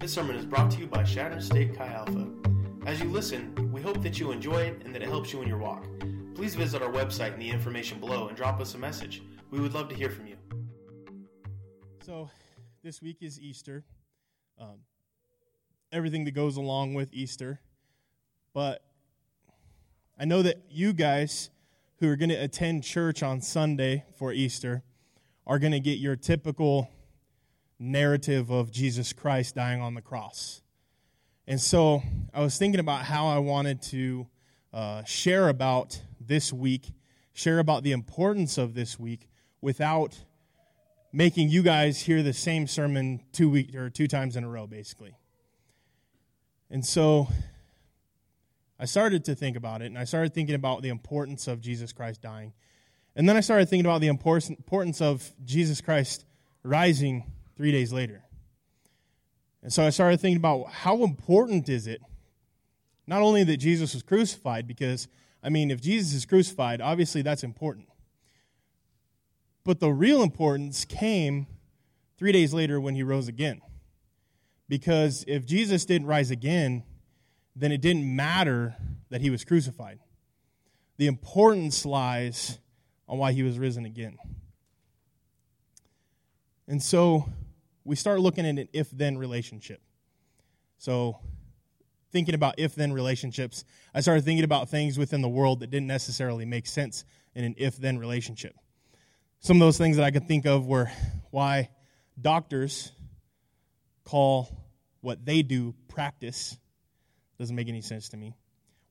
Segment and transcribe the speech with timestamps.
[0.00, 2.26] This sermon is brought to you by Chadron State Chi Alpha.
[2.86, 5.46] As you listen, we hope that you enjoy it and that it helps you in
[5.46, 5.84] your walk.
[6.34, 9.22] Please visit our website in the information below and drop us a message.
[9.50, 10.36] We would love to hear from you.
[12.02, 12.30] So,
[12.82, 13.84] this week is Easter.
[14.58, 14.78] Um,
[15.92, 17.60] everything that goes along with Easter.
[18.54, 18.82] But
[20.18, 21.50] I know that you guys
[21.98, 24.82] who are going to attend church on Sunday for Easter
[25.46, 26.88] are going to get your typical
[27.80, 30.60] narrative of Jesus Christ dying on the cross.
[31.46, 32.02] And so
[32.32, 34.28] I was thinking about how I wanted to
[34.72, 36.92] uh, share about this week,
[37.32, 39.28] share about the importance of this week
[39.60, 40.16] without
[41.12, 44.66] making you guys hear the same sermon two week or two times in a row,
[44.66, 45.16] basically.
[46.70, 47.26] And so
[48.78, 51.92] I started to think about it, and I started thinking about the importance of Jesus
[51.92, 52.52] Christ dying.
[53.16, 56.26] And then I started thinking about the importance of Jesus Christ
[56.62, 57.24] rising
[57.60, 58.22] three days later.
[59.62, 62.00] And so I started thinking about how important is it,
[63.06, 65.08] not only that Jesus was crucified, because,
[65.42, 67.86] I mean, if Jesus is crucified, obviously that's important.
[69.62, 71.48] But the real importance came
[72.16, 73.60] three days later when he rose again.
[74.66, 76.82] Because if Jesus didn't rise again,
[77.54, 78.74] then it didn't matter
[79.10, 79.98] that he was crucified.
[80.96, 82.58] The importance lies
[83.06, 84.16] on why he was risen again.
[86.66, 87.28] And so
[87.90, 89.80] we start looking at an if then relationship.
[90.78, 91.18] So,
[92.12, 95.88] thinking about if then relationships, I started thinking about things within the world that didn't
[95.88, 98.54] necessarily make sense in an if then relationship.
[99.40, 100.88] Some of those things that I could think of were
[101.32, 101.70] why
[102.20, 102.92] doctors
[104.04, 104.48] call
[105.00, 106.56] what they do practice.
[107.40, 108.36] Doesn't make any sense to me.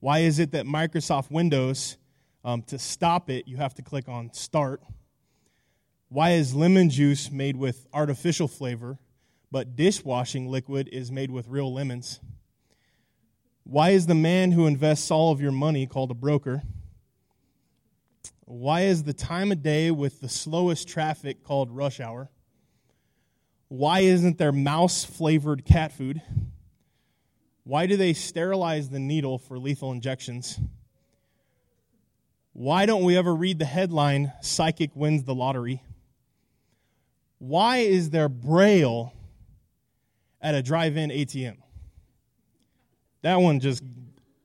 [0.00, 1.96] Why is it that Microsoft Windows,
[2.44, 4.82] um, to stop it, you have to click on Start?
[6.12, 8.98] Why is lemon juice made with artificial flavor,
[9.52, 12.18] but dishwashing liquid is made with real lemons?
[13.62, 16.64] Why is the man who invests all of your money called a broker?
[18.44, 22.28] Why is the time of day with the slowest traffic called rush hour?
[23.68, 26.20] Why isn't there mouse flavored cat food?
[27.62, 30.58] Why do they sterilize the needle for lethal injections?
[32.52, 35.84] Why don't we ever read the headline, Psychic Wins the Lottery?
[37.40, 39.14] Why is there Braille
[40.42, 41.56] at a drive in ATM?
[43.22, 43.82] That one just,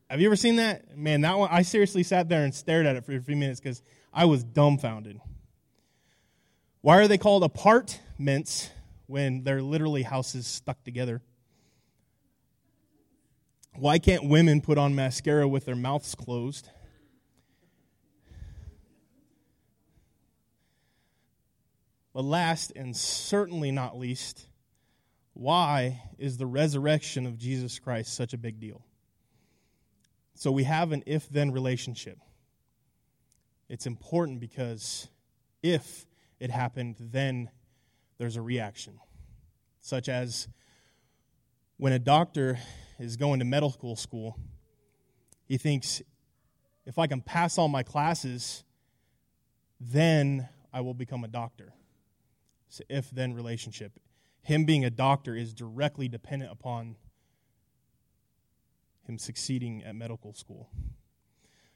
[0.09, 0.97] have you ever seen that?
[0.97, 3.59] Man, that one, I seriously sat there and stared at it for a few minutes
[3.59, 5.19] because I was dumbfounded.
[6.79, 8.69] Why are they called apartments
[9.07, 11.21] when they're literally houses stuck together?
[13.73, 16.69] Why can't women put on mascara with their mouths closed?
[22.15, 24.47] But last and certainly not least,
[25.33, 28.85] why is the resurrection of Jesus Christ such a big deal?
[30.33, 32.17] So we have an if then relationship.
[33.67, 35.09] It's important because
[35.61, 36.05] if
[36.39, 37.49] it happened, then
[38.17, 38.97] there's a reaction.
[39.81, 40.47] Such as
[41.75, 42.57] when a doctor
[42.97, 44.39] is going to medical school,
[45.49, 46.01] he thinks,
[46.85, 48.63] if I can pass all my classes,
[49.81, 51.73] then I will become a doctor.
[52.79, 53.99] It's if then relationship.
[54.41, 56.95] Him being a doctor is directly dependent upon
[59.07, 60.69] him succeeding at medical school.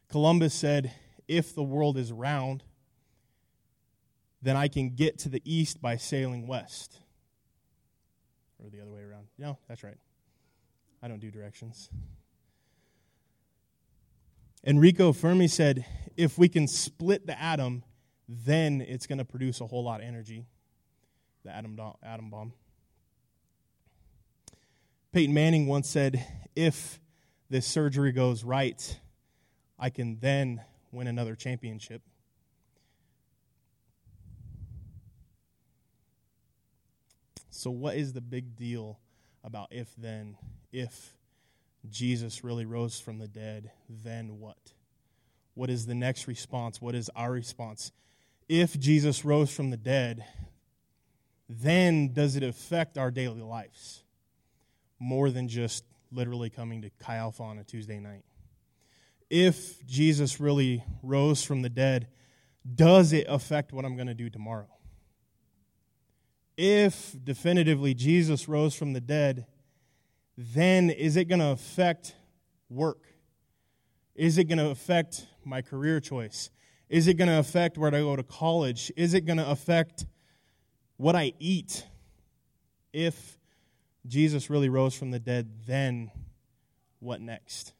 [0.09, 0.91] Columbus said,
[1.27, 2.63] If the world is round,
[4.41, 6.99] then I can get to the east by sailing west.
[8.57, 9.27] Or the other way around.
[9.37, 9.97] No, that's right.
[11.01, 11.89] I don't do directions.
[14.65, 15.85] Enrico Fermi said,
[16.17, 17.83] If we can split the atom,
[18.27, 20.45] then it's going to produce a whole lot of energy
[21.43, 22.53] the atom, atom bomb.
[25.11, 26.99] Peyton Manning once said, If
[27.49, 28.99] this surgery goes right,
[29.77, 30.61] I can then
[30.91, 32.01] win another championship.
[37.49, 38.99] So, what is the big deal
[39.43, 40.37] about if then?
[40.71, 41.15] If
[41.89, 44.57] Jesus really rose from the dead, then what?
[45.55, 46.81] What is the next response?
[46.81, 47.91] What is our response?
[48.47, 50.23] If Jesus rose from the dead,
[51.49, 54.03] then does it affect our daily lives
[54.99, 58.23] more than just literally coming to Chi Alpha on a Tuesday night?
[59.29, 62.07] If Jesus really rose from the dead,
[62.75, 64.67] does it affect what I'm going to do tomorrow?
[66.55, 69.45] If definitively Jesus rose from the dead,
[70.37, 72.15] then is it going to affect
[72.69, 73.05] work?
[74.13, 76.51] Is it going to affect my career choice?
[76.89, 78.91] Is it going to affect where I go to college?
[78.97, 80.05] Is it going to affect
[80.99, 81.85] what I eat
[82.91, 83.39] if
[84.05, 86.11] Jesus really rose from the dead, then
[86.99, 87.71] what next?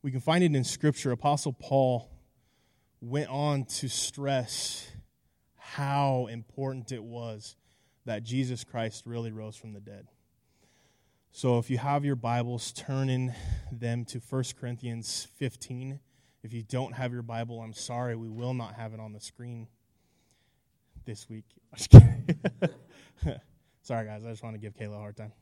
[0.00, 1.10] We can find it in Scripture.
[1.10, 2.08] Apostle Paul
[3.00, 4.88] went on to stress
[5.56, 7.56] how important it was
[8.04, 10.06] that Jesus Christ really rose from the dead.
[11.32, 13.34] So if you have your Bibles, turn in
[13.72, 15.98] them to 1 Corinthians 15.
[16.44, 19.20] If you don't have your Bible, I'm sorry, we will not have it on the
[19.20, 19.66] screen
[21.04, 21.44] this week.
[23.82, 25.32] sorry, guys, I just want to give Kayla a hard time.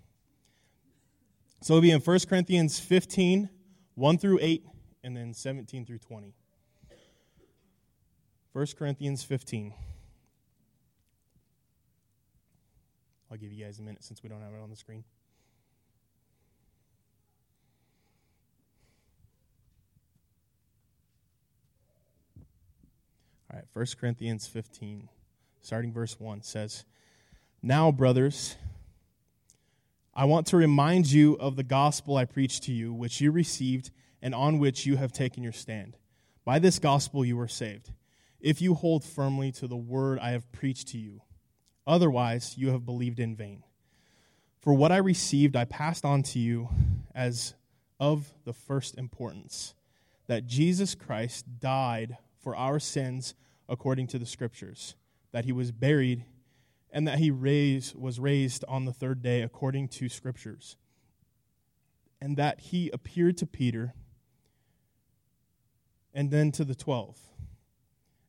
[1.63, 3.51] So it'll be in 1 Corinthians 15,
[3.95, 4.65] 1 through 8,
[5.05, 6.35] and then 17 through 20.
[8.53, 9.75] 1 Corinthians 15.
[13.31, 15.05] I'll give you guys a minute since we don't have it on the screen.
[23.53, 25.09] All right, 1 Corinthians 15,
[25.61, 26.85] starting verse 1 says,
[27.63, 28.57] Now, brothers,
[30.15, 33.91] I want to remind you of the gospel I preached to you, which you received
[34.21, 35.97] and on which you have taken your stand.
[36.45, 37.93] By this gospel you were saved,
[38.41, 41.23] if you hold firmly to the word I have preached to you.
[41.87, 43.63] Otherwise, you have believed in vain.
[44.61, 46.69] For what I received, I passed on to you
[47.15, 47.55] as
[47.99, 49.75] of the first importance
[50.27, 53.35] that Jesus Christ died for our sins
[53.69, 54.95] according to the Scriptures,
[55.33, 56.25] that he was buried,
[56.91, 60.77] and that he raised, was raised on the third day according to Scriptures,
[62.21, 63.95] and that he appeared to Peter
[66.13, 67.19] and then to the twelve.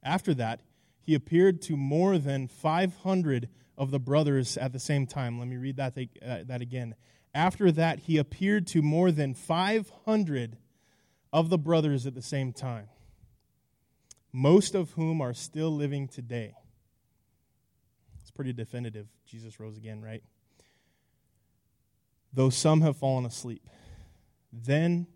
[0.03, 0.61] After that,
[0.99, 5.39] he appeared to more than 500 of the brothers at the same time.
[5.39, 6.95] Let me read that, uh, that again.
[7.33, 10.57] After that, he appeared to more than 500
[11.33, 12.89] of the brothers at the same time
[14.31, 16.55] most of whom are still living today.
[18.31, 19.07] It's pretty definitive.
[19.25, 20.23] Jesus rose again, right?
[22.31, 23.67] Though some have fallen asleep.
[24.53, 25.07] Then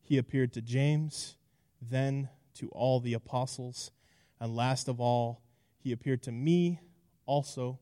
[0.00, 1.36] he appeared to James,
[1.82, 3.90] then to all the apostles,
[4.40, 5.42] and last of all,
[5.76, 6.80] he appeared to me
[7.26, 7.78] also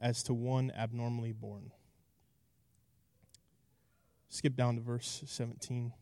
[0.00, 1.70] as to one abnormally born.
[4.28, 5.92] Skip down to verse 17.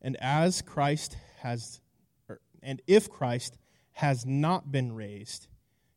[0.00, 1.80] And as Christ has
[2.30, 3.58] er, and if Christ
[3.94, 5.48] has not been raised,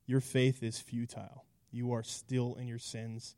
[0.06, 1.46] your faith is futile.
[1.72, 3.36] You are still in your sins.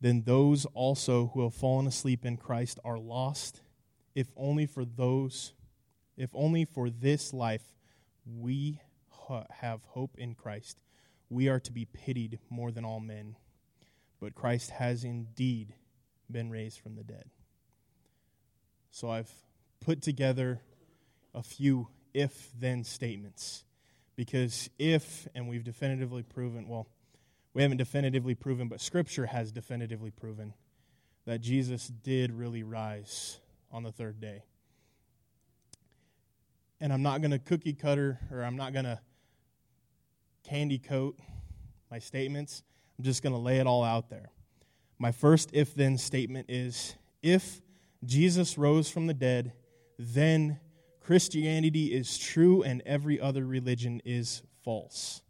[0.00, 3.62] Then those also who have fallen asleep in Christ are lost,
[4.14, 5.52] if only for those,
[6.16, 7.64] if only for this life
[8.26, 8.80] we
[9.50, 10.82] have hope in Christ.
[11.30, 13.36] We are to be pitied more than all men.
[14.20, 15.74] But Christ has indeed
[16.30, 17.30] been raised from the dead.
[18.90, 19.32] So I've
[19.80, 20.60] put together
[21.34, 23.64] a few if then statements.
[24.16, 26.86] Because if, and we've definitively proven, well,
[27.52, 30.54] we haven't definitively proven, but Scripture has definitively proven
[31.24, 33.40] that Jesus did really rise
[33.72, 34.44] on the third day.
[36.80, 39.00] And I'm not going to cookie cutter or I'm not going to
[40.44, 41.18] candy coat
[41.90, 42.62] my statements.
[42.98, 44.30] I'm just going to lay it all out there.
[44.98, 47.60] My first if then statement is if
[48.04, 49.52] Jesus rose from the dead,
[49.98, 50.60] then
[51.04, 55.20] Christianity is true and every other religion is false.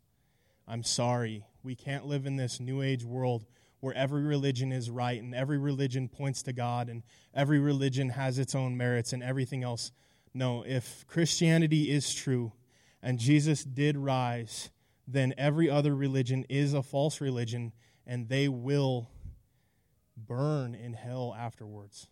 [0.69, 1.47] I'm sorry.
[1.65, 3.45] We can't live in this new age world
[3.81, 7.03] where every religion is right and every religion points to God and
[7.35, 9.91] every religion has its own merits and everything else.
[10.33, 12.53] No, if Christianity is true
[13.03, 14.71] and Jesus did rise,
[15.09, 17.73] then every other religion is a false religion
[18.07, 19.11] and they will
[20.17, 22.07] burn in hell afterwards,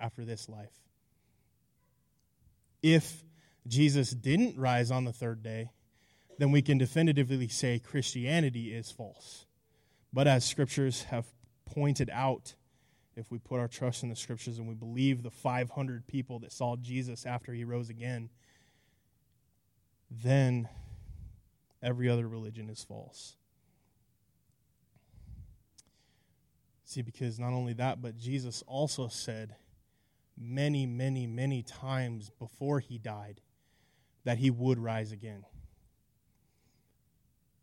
[0.00, 0.87] after this life
[2.82, 3.24] if
[3.66, 5.70] Jesus didn't rise on the third day,
[6.38, 9.46] then we can definitively say Christianity is false.
[10.12, 11.26] But as scriptures have
[11.66, 12.54] pointed out,
[13.16, 16.52] if we put our trust in the scriptures and we believe the 500 people that
[16.52, 18.30] saw Jesus after he rose again,
[20.10, 20.68] then
[21.82, 23.36] every other religion is false.
[26.84, 29.56] See, because not only that, but Jesus also said,
[30.38, 33.40] many, many, many times before he died
[34.24, 35.44] that he would rise again.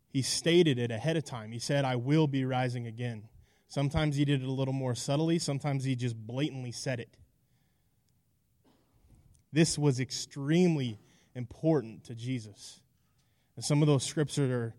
[0.08, 1.52] He stated it ahead of time.
[1.52, 3.28] He said, I will be rising again.
[3.68, 7.16] Sometimes he did it a little more subtly, sometimes he just blatantly said it.
[9.52, 11.00] This was extremely
[11.34, 12.80] important to Jesus.
[13.56, 14.74] And some of those scriptures are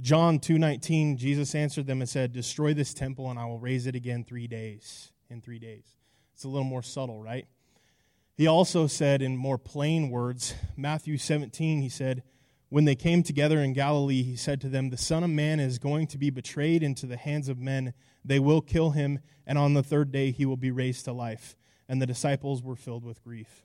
[0.00, 3.94] John 2:19 Jesus answered them and said, "Destroy this temple and I will raise it
[3.94, 5.96] again 3 days." In 3 days.
[6.34, 7.46] It's a little more subtle, right?
[8.36, 12.24] He also said in more plain words, Matthew 17, he said,
[12.68, 15.78] When they came together in Galilee, he said to them, The Son of Man is
[15.78, 17.94] going to be betrayed into the hands of men.
[18.24, 21.54] They will kill him, and on the third day he will be raised to life.
[21.88, 23.64] And the disciples were filled with grief.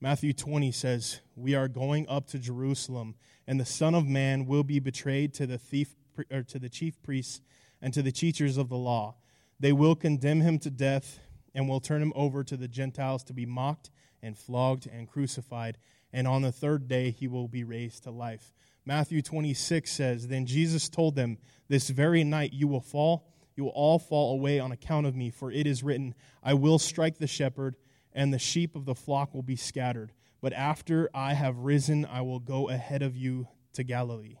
[0.00, 3.14] Matthew 20 says, We are going up to Jerusalem,
[3.46, 5.94] and the Son of Man will be betrayed to the thief
[6.30, 7.40] or to the chief priests
[7.80, 9.16] and to the teachers of the law.
[9.58, 11.20] They will condemn him to death
[11.54, 13.90] and will turn him over to the Gentiles to be mocked
[14.22, 15.78] and flogged and crucified
[16.14, 18.54] and on the third day he will be raised to life.
[18.86, 23.72] Matthew 26 says, Then Jesus told them, This very night you will fall, you will
[23.72, 27.26] all fall away on account of me, for it is written, I will strike the
[27.26, 27.74] shepherd,
[28.12, 30.12] and the sheep of the flock will be scattered.
[30.40, 34.36] But after I have risen, I will go ahead of you to Galilee.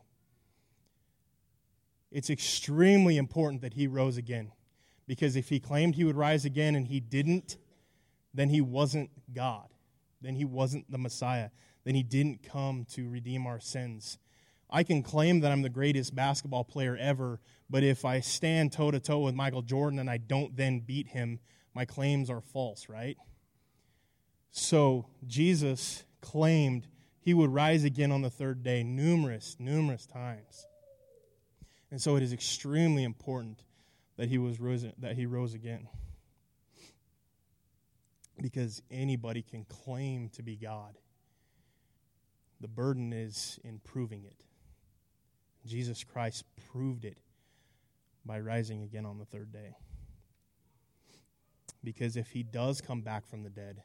[2.12, 4.52] It's extremely important that he rose again,
[5.06, 7.56] because if he claimed he would rise again and he didn't,
[8.32, 9.68] then he wasn't God
[10.24, 11.50] then he wasn't the Messiah.
[11.84, 14.18] Then he didn't come to redeem our sins.
[14.70, 18.90] I can claim that I'm the greatest basketball player ever, but if I stand toe
[18.90, 21.38] to toe with Michael Jordan and I don't then beat him,
[21.74, 23.18] my claims are false, right?
[24.50, 26.88] So Jesus claimed
[27.20, 30.66] he would rise again on the third day numerous, numerous times.
[31.90, 33.62] And so it is extremely important
[34.16, 35.88] that he was risen, that he rose again
[38.40, 40.98] because anybody can claim to be God.
[42.60, 44.44] The burden is in proving it.
[45.66, 47.18] Jesus Christ proved it
[48.24, 49.76] by rising again on the third day.
[51.82, 53.82] Because if he does come back from the dead,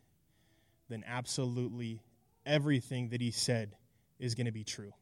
[0.89, 2.01] then absolutely
[2.45, 3.75] everything that he said
[4.19, 4.93] is going to be true.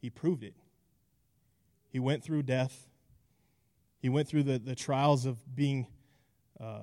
[0.00, 0.54] He proved it.
[1.88, 2.88] He went through death,
[4.02, 5.86] he went through the, the trials of being.
[6.60, 6.82] Uh,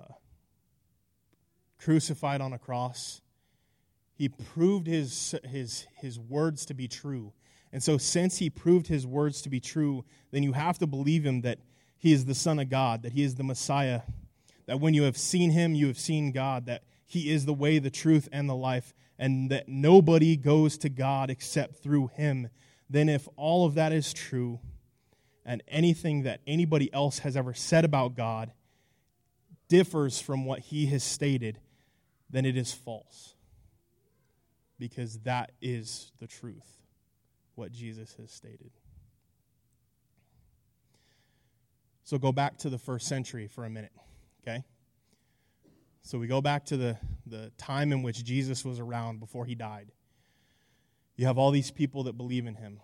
[1.79, 3.21] crucified on a cross,
[4.13, 7.31] he proved his, his, his words to be true.
[7.71, 11.25] And so, since he proved his words to be true, then you have to believe
[11.25, 11.59] him that
[11.97, 14.01] he is the Son of God, that he is the Messiah,
[14.65, 17.79] that when you have seen him, you have seen God, that he is the way,
[17.79, 22.49] the truth, and the life, and that nobody goes to God except through him.
[22.89, 24.59] Then, if all of that is true,
[25.45, 28.51] and anything that anybody else has ever said about God
[29.67, 31.59] differs from what he has stated,
[32.29, 33.35] then it is false.
[34.77, 36.77] Because that is the truth,
[37.55, 38.71] what Jesus has stated.
[42.03, 43.91] So go back to the first century for a minute,
[44.41, 44.63] okay?
[46.01, 49.53] So we go back to the, the time in which Jesus was around before he
[49.53, 49.91] died.
[51.17, 52.79] You have all these people that believe in him,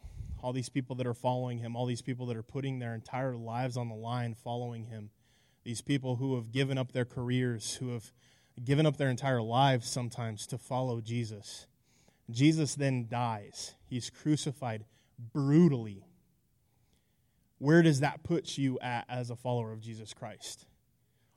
[0.45, 3.35] all these people that are following him, all these people that are putting their entire
[3.35, 5.09] lives on the line following him,
[5.63, 8.13] these people who have given up their careers, who have
[8.63, 11.65] given up their entire lives sometimes to follow Jesus.
[12.29, 13.73] Jesus then dies.
[13.87, 14.85] He's crucified
[15.33, 16.05] brutally.
[17.57, 20.67] Where does that put you at as a follower of Jesus Christ?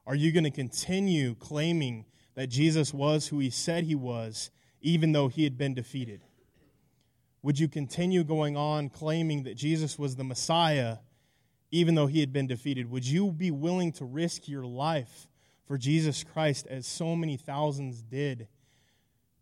[0.06, 4.50] Are you going to continue claiming that Jesus was who he said he was,
[4.82, 6.24] even though he had been defeated?
[7.42, 10.98] Would you continue going on claiming that Jesus was the Messiah,
[11.70, 12.90] even though he had been defeated?
[12.90, 15.28] Would you be willing to risk your life
[15.66, 18.48] for Jesus Christ as so many thousands did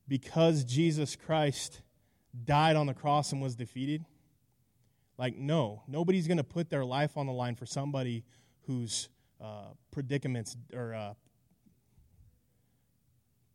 [0.09, 1.81] because Jesus Christ
[2.45, 4.05] died on the cross and was defeated?
[5.19, 8.25] Like, no, nobody's going to put their life on the line for somebody
[8.67, 9.09] whose
[9.41, 11.15] uh, predicaments or uh,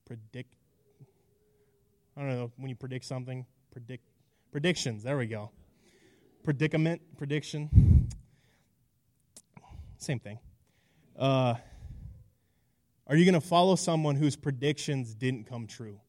[0.06, 0.56] predict.
[2.18, 3.46] I don't know when you predict something.
[3.72, 4.11] Predict
[4.52, 5.04] predictions.
[5.04, 5.52] There we go.
[6.44, 8.10] Predicament prediction.
[9.98, 10.40] Same thing.
[11.18, 11.56] Uh,
[13.08, 16.00] are you going to follow someone whose predictions didn't come true?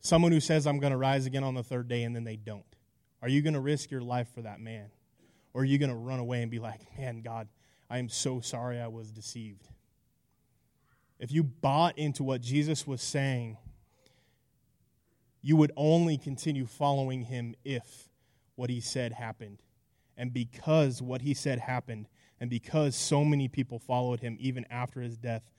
[0.00, 2.36] Someone who says, I'm going to rise again on the third day, and then they
[2.36, 2.64] don't.
[3.22, 4.86] Are you going to risk your life for that man?
[5.52, 7.48] Or are you going to run away and be like, man, God,
[7.88, 9.68] I am so sorry I was deceived?
[11.18, 13.56] If you bought into what Jesus was saying,
[15.46, 18.08] you would only continue following him if
[18.56, 19.62] what he said happened.
[20.16, 22.08] And because what he said happened,
[22.40, 25.50] and because so many people followed him even after his death,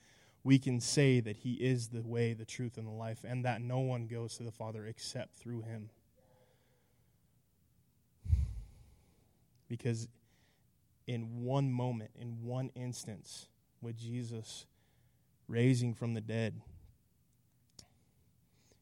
[0.44, 3.60] we can say that He is the way, the truth, and the life, and that
[3.60, 5.90] no one goes to the Father except through Him.
[9.68, 10.08] Because
[11.06, 13.48] in one moment, in one instance,
[13.82, 14.64] with Jesus
[15.48, 16.60] raising from the dead,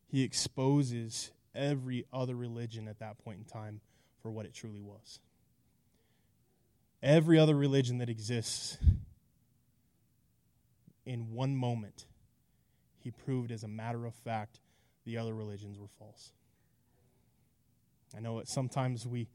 [0.06, 3.80] He exposes every other religion at that point in time
[4.22, 5.20] for what it truly was.
[7.02, 8.78] Every other religion that exists
[11.04, 12.06] in one moment,
[13.02, 14.60] he proved as a matter of fact
[15.04, 16.32] the other religions were false.
[18.16, 19.28] I know that sometimes we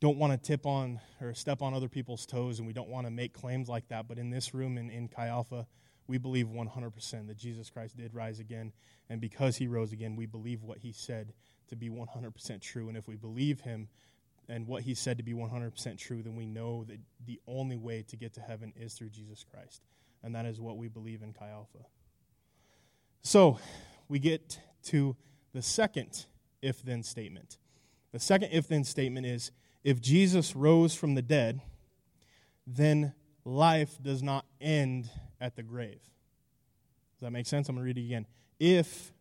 [0.00, 3.06] don't want to tip on or step on other people's toes and we don't want
[3.06, 5.66] to make claims like that, but in this room in, in Chi Alpha,
[6.10, 8.72] we believe 100% that Jesus Christ did rise again.
[9.08, 11.32] And because he rose again, we believe what he said
[11.68, 12.88] to be 100% true.
[12.88, 13.88] And if we believe him
[14.48, 18.02] and what he said to be 100% true, then we know that the only way
[18.08, 19.82] to get to heaven is through Jesus Christ.
[20.24, 21.78] And that is what we believe in Chi Alpha.
[23.22, 23.60] So
[24.08, 25.16] we get to
[25.54, 26.26] the second
[26.60, 27.58] if then statement.
[28.10, 29.52] The second if then statement is
[29.84, 31.60] if Jesus rose from the dead,
[32.66, 36.00] then life does not end at the grave.
[37.20, 37.68] Does that make sense?
[37.68, 38.26] I'm going to read it again.
[38.58, 39.12] If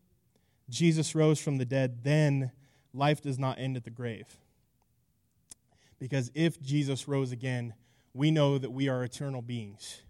[0.69, 2.51] Jesus rose from the dead, then
[2.93, 4.27] life does not end at the grave.
[5.99, 7.73] Because if Jesus rose again,
[8.13, 10.01] we know that we are eternal beings.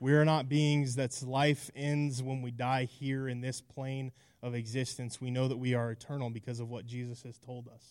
[0.00, 4.12] We are not beings that's life ends when we die here in this plane
[4.42, 5.20] of existence.
[5.20, 7.84] We know that we are eternal because of what Jesus has told us.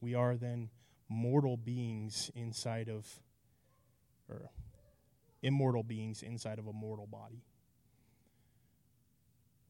[0.00, 0.68] We are then
[1.08, 3.06] mortal beings inside of,
[4.28, 4.50] or
[5.42, 7.44] immortal beings inside of a mortal body.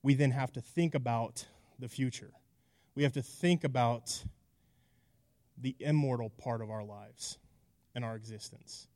[0.03, 1.47] We then have to think about
[1.79, 2.33] the future.
[2.95, 4.25] We have to think about
[5.57, 7.39] the immortal part of our lives
[7.95, 8.87] and our existence.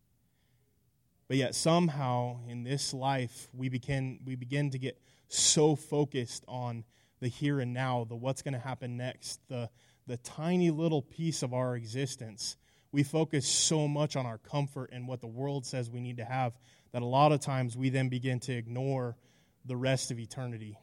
[1.28, 6.84] But yet somehow in this life we begin we begin to get so focused on
[7.22, 9.70] the here and now, the what's going to happen next, the
[10.06, 12.56] the tiny little piece of our existence.
[12.90, 16.25] We focus so much on our comfort and what the world says we need to
[16.25, 16.52] have
[16.92, 19.16] that a lot of times we then begin to ignore
[19.64, 20.78] the rest of eternity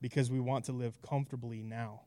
[0.00, 2.02] because we want to live comfortably now.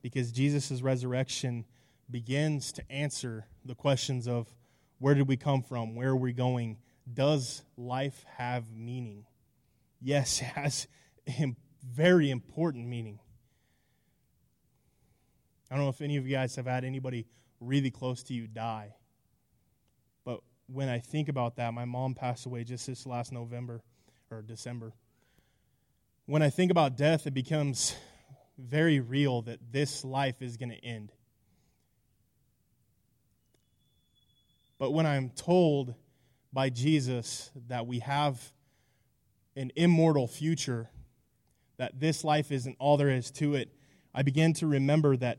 [0.00, 1.64] Because Jesus' resurrection
[2.10, 4.52] begins to answer the questions of
[4.98, 5.94] where did we come from?
[5.94, 6.78] Where are we going?
[7.12, 9.26] Does life have meaning?
[10.00, 10.86] Yes, it has
[11.82, 13.18] very important meaning.
[15.70, 17.26] I don't know if any of you guys have had anybody
[17.60, 18.94] really close to you die.
[20.24, 23.82] But when I think about that, my mom passed away just this last November
[24.30, 24.92] or December.
[26.26, 27.96] When I think about death, it becomes
[28.58, 31.12] very real that this life is going to end.
[34.78, 35.94] But when I'm told
[36.52, 38.52] by Jesus that we have
[39.56, 40.90] an immortal future,
[41.82, 43.68] that this life isn't all there is to it,
[44.14, 45.38] I begin to remember that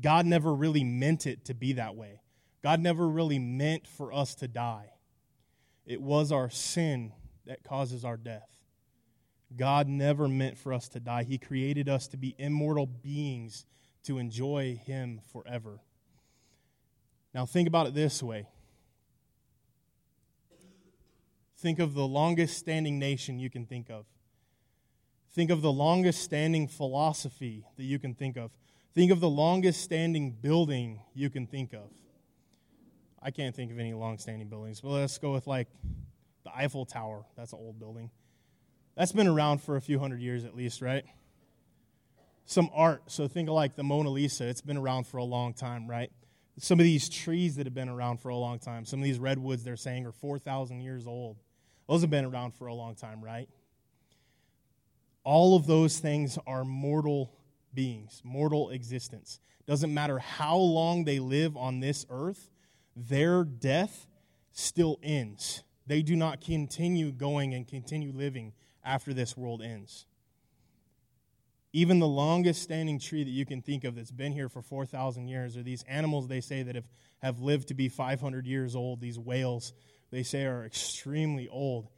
[0.00, 2.20] God never really meant it to be that way.
[2.62, 4.92] God never really meant for us to die.
[5.84, 7.12] It was our sin
[7.44, 8.48] that causes our death.
[9.56, 11.24] God never meant for us to die.
[11.24, 13.66] He created us to be immortal beings
[14.04, 15.80] to enjoy Him forever.
[17.34, 18.46] Now, think about it this way
[21.58, 24.06] think of the longest standing nation you can think of.
[25.32, 28.50] Think of the longest standing philosophy that you can think of.
[28.94, 31.90] Think of the longest standing building you can think of.
[33.22, 35.68] I can't think of any long standing buildings, but let's go with like
[36.42, 37.24] the Eiffel Tower.
[37.36, 38.10] That's an old building.
[38.96, 41.04] That's been around for a few hundred years at least, right?
[42.44, 43.02] Some art.
[43.06, 44.48] So think of like the Mona Lisa.
[44.48, 46.10] It's been around for a long time, right?
[46.58, 48.84] Some of these trees that have been around for a long time.
[48.84, 51.36] Some of these redwoods they're saying are 4,000 years old.
[51.88, 53.48] Those have been around for a long time, right?
[55.24, 57.32] All of those things are mortal
[57.74, 59.40] beings, mortal existence.
[59.66, 62.50] Doesn't matter how long they live on this earth,
[62.96, 64.06] their death
[64.52, 65.62] still ends.
[65.86, 68.52] They do not continue going and continue living
[68.84, 70.06] after this world ends.
[71.72, 75.28] Even the longest standing tree that you can think of that's been here for 4,000
[75.28, 79.00] years or these animals they say that have, have lived to be 500 years old,
[79.00, 79.72] these whales
[80.10, 81.88] they say are extremely old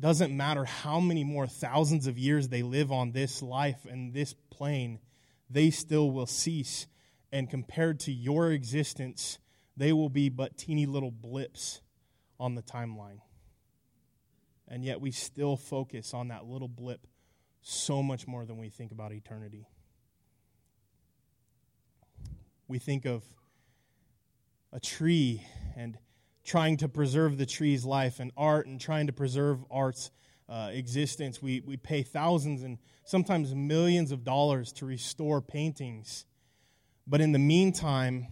[0.00, 4.34] doesn't matter how many more thousands of years they live on this life and this
[4.50, 4.98] plane,
[5.48, 6.86] they still will cease.
[7.32, 9.38] And compared to your existence,
[9.76, 11.80] they will be but teeny little blips
[12.38, 13.20] on the timeline.
[14.66, 17.06] And yet we still focus on that little blip
[17.62, 19.68] so much more than we think about eternity.
[22.68, 23.24] We think of
[24.72, 25.42] a tree
[25.76, 25.98] and
[26.44, 30.10] trying to preserve the tree's life and art and trying to preserve art's
[30.48, 31.40] uh, existence.
[31.40, 36.26] We, we pay thousands and sometimes millions of dollars to restore paintings.
[37.06, 38.26] But in the meantime,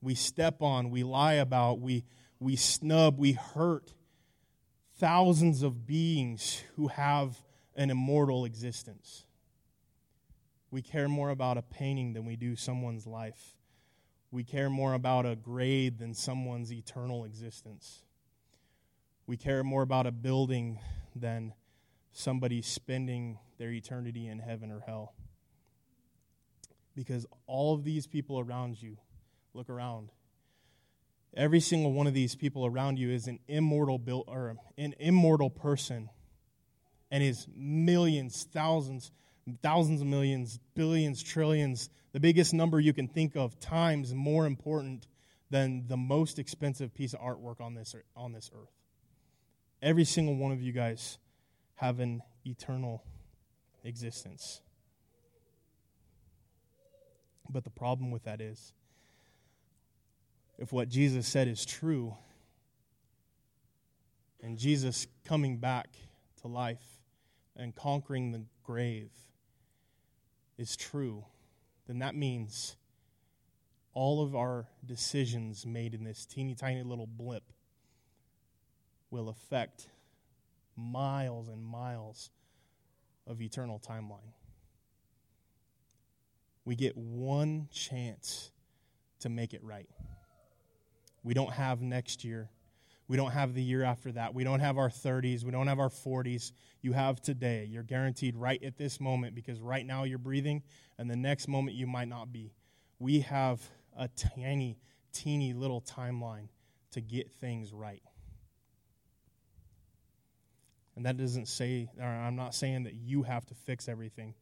[0.00, 2.04] we step on, we lie about, we,
[2.38, 3.94] we snub, we hurt
[4.98, 7.42] thousands of beings who have
[7.74, 9.24] an immortal existence.
[10.70, 13.56] We care more about a painting than we do someone's life.
[14.32, 18.02] We care more about a grade than someone's eternal existence.
[19.26, 20.80] We care more about a building
[21.14, 21.52] than
[22.12, 25.14] somebody spending their eternity in heaven or hell.
[26.96, 28.96] Because all of these people around you,
[29.52, 30.10] look around.
[31.34, 35.50] Every single one of these people around you is an immortal built or an immortal
[35.50, 36.08] person
[37.10, 39.12] and is millions, thousands,
[39.62, 45.06] thousands of millions, billions, trillions, the biggest number you can think of times more important
[45.50, 48.72] than the most expensive piece of artwork on this on this earth.
[49.82, 51.18] Every single one of you guys
[51.76, 53.02] have an eternal
[53.84, 54.60] existence.
[57.50, 58.72] But the problem with that is
[60.58, 62.14] if what Jesus said is true,
[64.42, 65.88] and Jesus coming back
[66.40, 67.00] to life
[67.56, 69.10] and conquering the grave
[70.58, 71.24] is true,
[71.86, 72.76] then that means
[73.94, 77.42] all of our decisions made in this teeny tiny little blip
[79.10, 79.88] will affect
[80.76, 82.30] miles and miles
[83.26, 84.32] of eternal timeline.
[86.64, 88.50] We get one chance
[89.20, 89.88] to make it right.
[91.22, 92.48] We don't have next year.
[93.12, 94.32] We don't have the year after that.
[94.32, 95.44] We don't have our 30s.
[95.44, 96.52] We don't have our 40s.
[96.80, 97.68] You have today.
[97.70, 100.62] You're guaranteed right at this moment because right now you're breathing,
[100.96, 102.54] and the next moment you might not be.
[102.98, 103.60] We have
[103.98, 104.78] a tiny,
[105.12, 106.48] teeny little timeline
[106.92, 108.02] to get things right.
[110.96, 114.32] And that doesn't say, I'm not saying that you have to fix everything,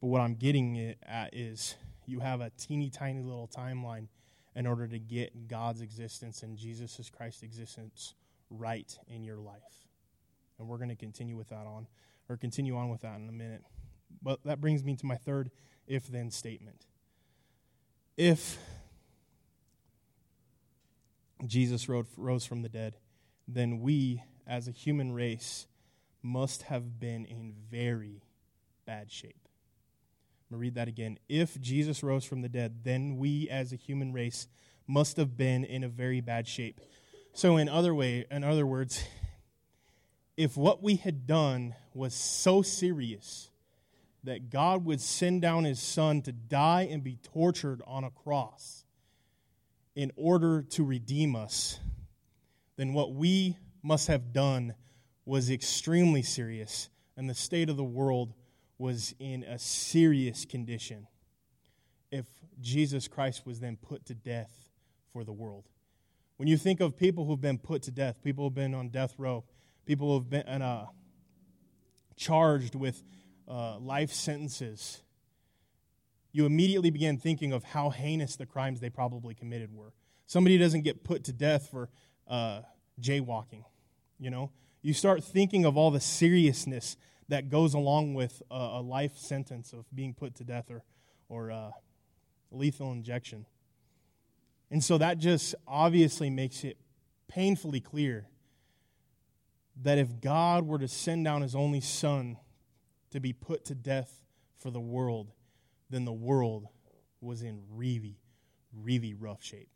[0.00, 1.74] but what I'm getting at is
[2.06, 4.06] you have a teeny tiny little timeline
[4.56, 8.14] in order to get God's existence and Jesus Christ's existence
[8.50, 9.86] right in your life.
[10.58, 11.86] And we're going to continue with that on,
[12.28, 13.62] or continue on with that in a minute.
[14.22, 15.50] But that brings me to my third
[15.86, 16.86] if then statement.
[18.16, 18.58] If
[21.46, 22.96] Jesus rose from the dead,
[23.46, 25.66] then we, as a human race,
[26.22, 28.22] must have been in very
[28.86, 29.45] bad shape.
[30.48, 31.18] I'm going to read that again.
[31.28, 34.46] If Jesus rose from the dead, then we as a human race
[34.86, 36.80] must have been in a very bad shape.
[37.32, 39.02] So in other way, in other words,
[40.36, 43.50] if what we had done was so serious
[44.22, 48.84] that God would send down his son to die and be tortured on a cross
[49.96, 51.80] in order to redeem us,
[52.76, 54.74] then what we must have done
[55.24, 58.32] was extremely serious, and the state of the world
[58.78, 61.06] was in a serious condition
[62.10, 62.26] if
[62.60, 64.70] Jesus Christ was then put to death
[65.12, 65.68] for the world.
[66.36, 69.14] When you think of people who've been put to death, people who've been on death
[69.18, 69.44] row,
[69.86, 70.86] people who've been uh,
[72.16, 73.02] charged with
[73.48, 75.02] uh, life sentences,
[76.32, 79.94] you immediately begin thinking of how heinous the crimes they probably committed were.
[80.26, 81.88] Somebody doesn't get put to death for
[82.28, 82.60] uh,
[83.00, 83.64] jaywalking,
[84.18, 84.50] you know?
[84.82, 86.96] You start thinking of all the seriousness
[87.28, 90.82] that goes along with a, a life sentence of being put to death or,
[91.28, 91.70] or uh,
[92.50, 93.46] lethal injection.
[94.70, 96.76] And so that just obviously makes it
[97.28, 98.26] painfully clear
[99.82, 102.38] that if God were to send down his only son
[103.10, 104.20] to be put to death
[104.56, 105.32] for the world,
[105.90, 106.66] then the world
[107.20, 108.18] was in really,
[108.72, 109.68] really rough shape.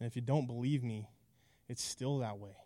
[0.00, 1.08] And if you don't believe me,
[1.68, 2.56] it's still that way.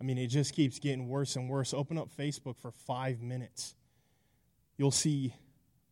[0.00, 1.74] I mean, it just keeps getting worse and worse.
[1.74, 3.74] Open up Facebook for five minutes.
[4.78, 5.34] You'll see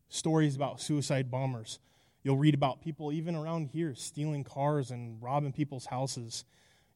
[0.09, 1.79] stories about suicide bombers.
[2.23, 6.43] You'll read about people, even around here, stealing cars and robbing people's houses.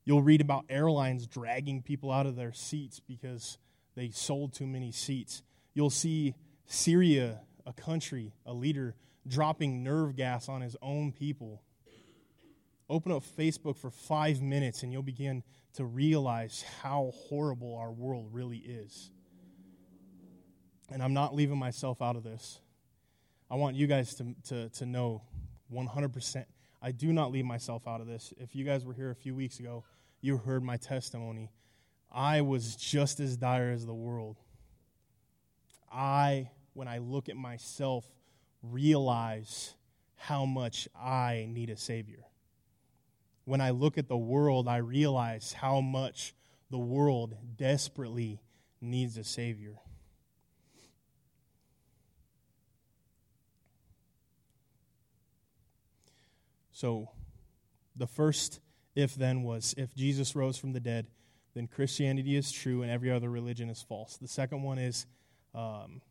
[0.06, 3.60] You'll read about airlines dragging people out of their seats because
[3.96, 5.44] they sold too many seats.
[5.76, 8.96] You'll see Syria, a country, a leader,
[9.28, 11.62] dropping nerve gas on his own people.
[12.90, 18.30] Open up Facebook for five minutes and you'll begin to realize how horrible our world
[18.32, 19.10] really is.
[20.92, 22.60] And I'm not leaving myself out of this.
[23.50, 25.24] I want you guys to, to, to know
[25.74, 26.46] 100%.
[26.82, 28.34] I do not leave myself out of this.
[28.38, 29.84] If you guys were here a few weeks ago,
[30.22, 31.52] you heard my testimony.
[32.12, 34.38] I was just as dire as the world.
[35.92, 38.06] I, when I look at myself,
[38.62, 39.74] realize
[40.16, 42.26] how much I need a Savior.
[43.46, 46.34] When I look at the world, I realize how much
[46.70, 48.42] the world desperately
[48.82, 49.76] needs a Savior.
[56.72, 57.10] So,
[57.96, 58.60] the first
[58.96, 61.08] if then was if Jesus rose from the dead,
[61.54, 64.18] then Christianity is true and every other religion is false.
[64.18, 65.06] The second one is
[65.54, 66.02] um,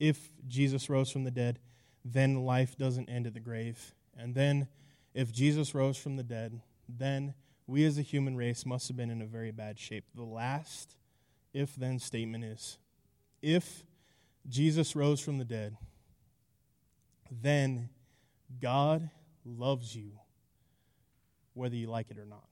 [0.00, 1.58] if Jesus rose from the dead,
[2.04, 3.94] then life doesn't end at the grave.
[4.18, 4.68] And then
[5.14, 7.34] if Jesus rose from the dead, then
[7.66, 10.04] we as a human race must have been in a very bad shape.
[10.14, 10.96] The last
[11.52, 12.78] if then statement is
[13.42, 13.84] if
[14.48, 15.76] Jesus rose from the dead,
[17.30, 17.88] then
[18.60, 19.10] God
[19.44, 20.12] loves you
[21.54, 22.44] whether you like it or not.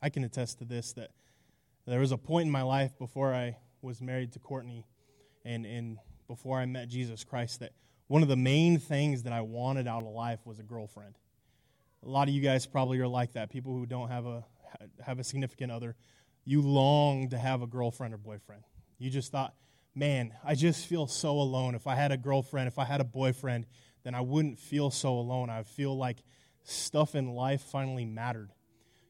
[0.00, 1.10] I can attest to this that
[1.86, 4.86] there was a point in my life before I was married to Courtney
[5.44, 5.98] and, and
[6.28, 7.72] before I met Jesus Christ that
[8.12, 11.16] one of the main things that I wanted out of life was a girlfriend.
[12.04, 13.48] A lot of you guys probably are like that.
[13.48, 14.44] People who don't have a
[15.02, 15.96] have a significant other,
[16.44, 18.64] you long to have a girlfriend or boyfriend.
[18.98, 19.54] You just thought,
[19.94, 21.74] man, I just feel so alone.
[21.74, 23.64] If I had a girlfriend, if I had a boyfriend,
[24.04, 25.48] then I wouldn't feel so alone.
[25.48, 26.18] I feel like
[26.64, 28.50] stuff in life finally mattered.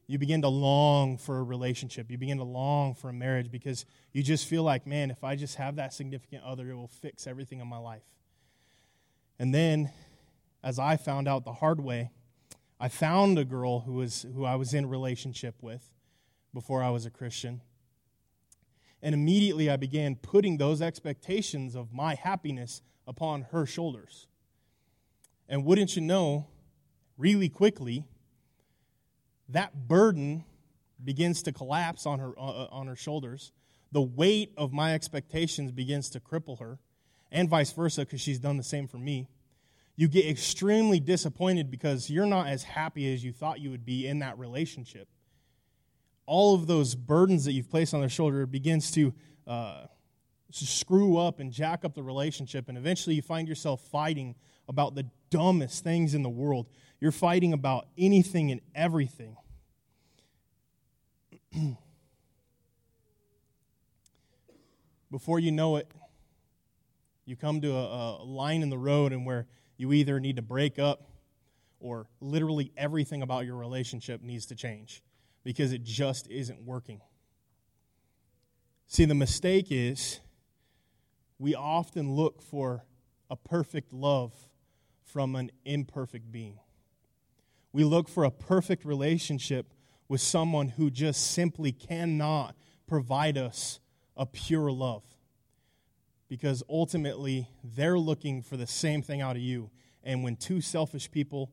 [0.07, 2.09] You begin to long for a relationship.
[2.09, 5.35] You begin to long for a marriage because you just feel like, man, if I
[5.35, 8.03] just have that significant other, it will fix everything in my life.
[9.43, 9.91] And then,
[10.63, 12.11] as I found out the hard way,
[12.79, 15.91] I found a girl who, was, who I was in relationship with
[16.53, 17.59] before I was a Christian.
[19.01, 24.27] And immediately I began putting those expectations of my happiness upon her shoulders.
[25.49, 26.47] And wouldn't you know,
[27.17, 28.05] really quickly,
[29.49, 30.45] that burden
[31.03, 33.51] begins to collapse on her, uh, uh on her shoulders.
[33.91, 36.79] The weight of my expectations begins to cripple her,
[37.29, 39.27] and vice versa, because she's done the same for me
[39.95, 44.07] you get extremely disappointed because you're not as happy as you thought you would be
[44.07, 45.07] in that relationship.
[46.25, 49.13] All of those burdens that you've placed on their shoulder begins to
[49.45, 49.85] uh,
[50.49, 54.35] screw up and jack up the relationship, and eventually you find yourself fighting
[54.67, 56.67] about the dumbest things in the world.
[56.99, 59.35] You're fighting about anything and everything.
[65.11, 65.91] Before you know it,
[67.25, 70.41] you come to a, a line in the road and where you either need to
[70.41, 71.03] break up
[71.79, 75.03] or literally everything about your relationship needs to change
[75.43, 77.01] because it just isn't working.
[78.87, 80.19] See, the mistake is
[81.39, 82.85] we often look for
[83.29, 84.33] a perfect love
[85.03, 86.59] from an imperfect being.
[87.71, 89.73] We look for a perfect relationship
[90.07, 92.55] with someone who just simply cannot
[92.87, 93.79] provide us
[94.15, 95.03] a pure love
[96.33, 99.69] because ultimately they're looking for the same thing out of you.
[100.03, 101.51] And when two selfish people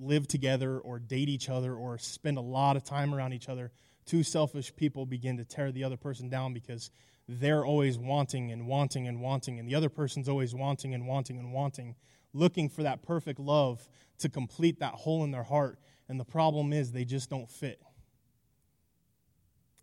[0.00, 3.70] live together or date each other or spend a lot of time around each other,
[4.06, 6.90] two selfish people begin to tear the other person down because
[7.28, 11.38] they're always wanting and wanting and wanting, and the other person's always wanting and wanting
[11.38, 11.94] and wanting,
[12.32, 13.86] looking for that perfect love
[14.20, 15.78] to complete that hole in their heart.
[16.08, 17.78] And the problem is they just don't fit.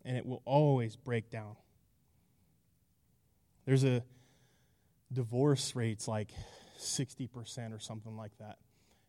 [0.04, 1.54] And it will always break down.
[3.66, 4.02] There's a
[5.12, 6.30] divorce rates like
[6.78, 8.58] 60% or something like that.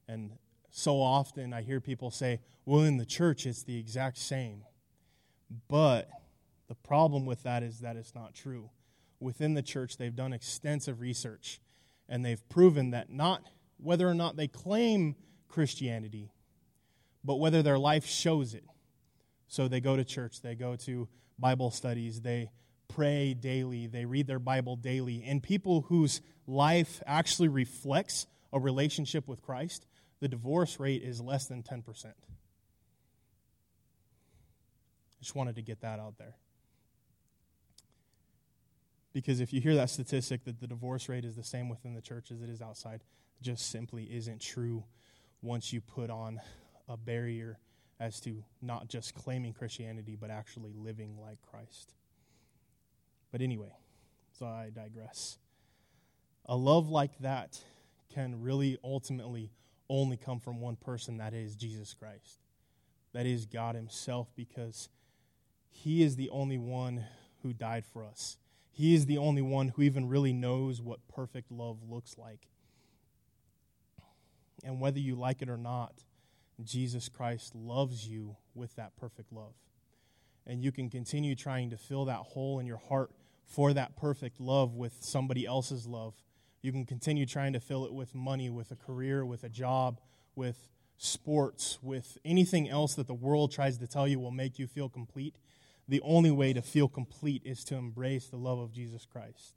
[0.08, 0.32] And
[0.70, 4.64] so often I hear people say, well, in the church it's the exact same.
[5.68, 6.10] But
[6.68, 8.70] the problem with that is that it's not true.
[9.20, 11.62] Within the church, they've done extensive research
[12.10, 13.44] and they've proven that not
[13.78, 15.16] whether or not they claim
[15.48, 16.32] Christianity,
[17.24, 18.66] but whether their life shows it.
[19.48, 22.50] So they go to church, they go to Bible studies, they
[22.88, 29.28] pray daily, they read their Bible daily, and people whose life actually reflects a relationship
[29.28, 29.86] with Christ,
[30.20, 32.06] the divorce rate is less than 10%.
[32.06, 32.12] I
[35.20, 36.36] Just wanted to get that out there.
[39.14, 42.02] Because if you hear that statistic that the divorce rate is the same within the
[42.02, 43.02] church as it is outside,
[43.40, 44.84] it just simply isn't true
[45.42, 46.40] once you put on
[46.90, 47.60] a barrier
[48.00, 51.94] as to not just claiming Christianity, but actually living like Christ.
[53.34, 53.74] But anyway,
[54.38, 55.40] so I digress.
[56.46, 57.60] A love like that
[58.14, 59.50] can really ultimately
[59.90, 62.38] only come from one person, that is Jesus Christ.
[63.12, 64.88] That is God Himself, because
[65.68, 67.06] He is the only one
[67.42, 68.38] who died for us.
[68.72, 72.48] He is the only one who even really knows what perfect love looks like.
[74.64, 76.04] And whether you like it or not,
[76.64, 79.56] Jesus Christ loves you with that perfect love.
[80.46, 83.10] And you can continue trying to fill that hole in your heart
[83.46, 86.16] for that perfect love with somebody else's love.
[86.62, 90.00] You can continue trying to fill it with money, with a career, with a job,
[90.36, 94.68] with sports, with anything else that the world tries to tell you will make you
[94.68, 95.36] feel complete.
[95.88, 99.56] The only way to feel complete is to embrace the love of Jesus Christ.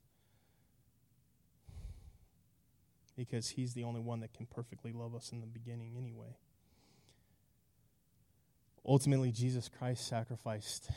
[3.16, 6.36] Because he's the only one that can perfectly love us in the beginning, anyway.
[8.84, 10.90] Ultimately, Jesus Christ sacrificed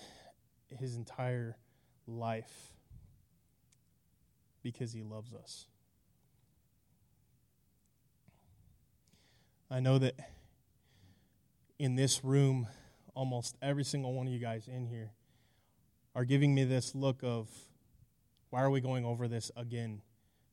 [0.67, 1.55] his entire
[2.07, 2.73] life
[4.63, 5.67] because he loves us.
[9.71, 10.15] I know that
[11.77, 12.67] in this room,
[13.13, 15.11] almost every single one of you guys in here
[16.15, 17.47] are giving me this look of,
[18.49, 20.01] why are we going over this again?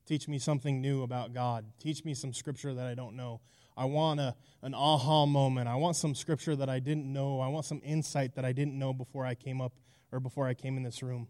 [0.06, 1.64] Teach me something new about God.
[1.80, 3.40] Teach me some scripture that I don't know.
[3.76, 5.68] I want a, an aha moment.
[5.68, 7.40] I want some scripture that I didn't know.
[7.40, 9.72] I want some insight that I didn't know before I came up
[10.12, 11.26] or before I came in this room.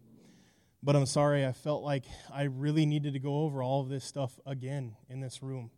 [0.83, 4.05] But I'm sorry, I felt like I really needed to go over all of this
[4.05, 5.71] stuff again in this room.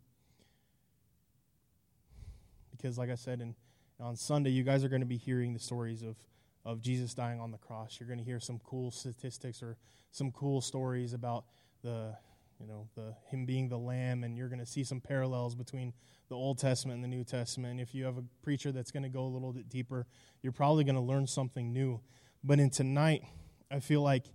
[2.72, 3.56] Because, like I said, in,
[4.00, 6.18] on Sunday, you guys are going to be hearing the stories of,
[6.66, 7.98] of Jesus dying on the cross.
[8.00, 9.78] You're going to hear some cool statistics or
[10.12, 11.46] some cool stories about
[11.82, 12.16] the
[12.60, 15.94] you know, the him being the lamb, and you're going to see some parallels between
[16.28, 17.72] the Old Testament and the New Testament.
[17.72, 20.06] And if you have a preacher that's going to go a little bit deeper,
[20.42, 22.02] you're probably going to learn something new.
[22.44, 23.24] But in tonight,
[23.72, 24.26] I feel like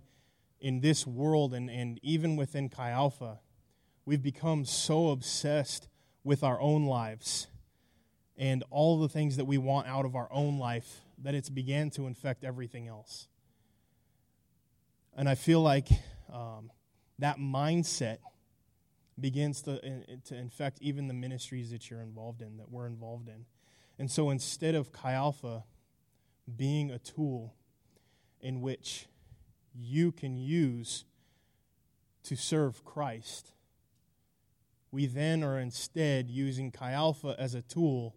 [0.59, 3.39] in this world and, and even within Chi Alpha,
[4.05, 5.87] we've become so obsessed
[6.23, 7.47] with our own lives
[8.37, 11.89] and all the things that we want out of our own life that it's began
[11.91, 13.27] to infect everything else.
[15.15, 15.87] And I feel like
[16.31, 16.71] um,
[17.19, 18.17] that mindset
[19.19, 19.79] begins to,
[20.25, 23.45] to infect even the ministries that you're involved in, that we're involved in.
[23.97, 25.63] And so instead of Chi Alpha
[26.53, 27.55] being a tool
[28.41, 29.07] in which
[29.77, 31.05] you can use
[32.23, 33.51] to serve Christ,
[34.91, 38.15] we then are instead using Chi Alpha as a tool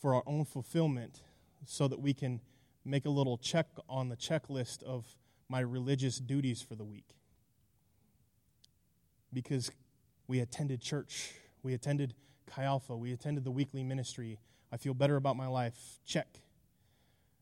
[0.00, 1.22] for our own fulfillment
[1.64, 2.40] so that we can
[2.84, 5.06] make a little check on the checklist of
[5.48, 7.16] my religious duties for the week.
[9.32, 9.70] Because
[10.26, 11.32] we attended church,
[11.62, 12.14] we attended
[12.46, 14.38] Chi Alpha, we attended the weekly ministry.
[14.72, 16.00] I feel better about my life.
[16.04, 16.40] Check.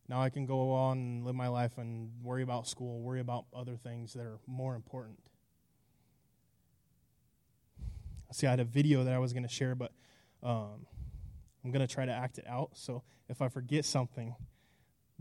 [0.09, 3.45] Now I can go on and live my life and worry about school, worry about
[3.55, 5.19] other things that are more important.
[8.33, 9.93] See, I had a video that I was going to share, but
[10.43, 10.87] um,
[11.65, 12.71] I'm going to try to act it out.
[12.75, 14.35] So if I forget something,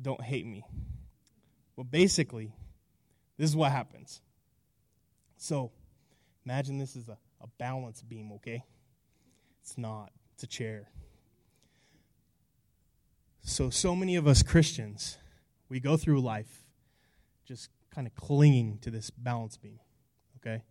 [0.01, 0.65] don't hate me.
[1.75, 2.53] Well, basically,
[3.37, 4.21] this is what happens.
[5.37, 5.71] So,
[6.45, 8.63] imagine this is a, a balance beam, okay?
[9.61, 10.89] It's not, it's a chair.
[13.49, 15.17] So, so many of us Christians,
[15.69, 16.65] we go through life
[17.45, 19.79] just kind of clinging to this balance beam,
[20.35, 20.63] okay?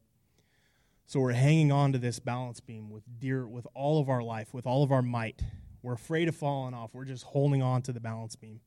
[1.07, 4.53] So we're hanging on to this balance beam with dear with all of our life,
[4.53, 5.41] with all of our might.
[5.81, 6.93] We're afraid of falling off.
[6.93, 8.61] We're just holding on to the balance beam.